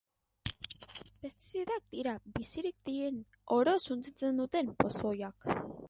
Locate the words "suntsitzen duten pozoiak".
3.89-5.53